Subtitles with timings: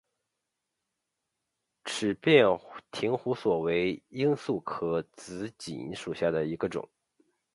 [1.85, 2.59] 齿瓣
[2.99, 6.89] 延胡索为罂粟科紫堇属下的一个种。